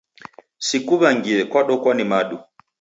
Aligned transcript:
Sikuw'angie 0.67 1.39
kwadokwa 1.51 1.91
ni 1.95 2.03
madu. 2.11 2.37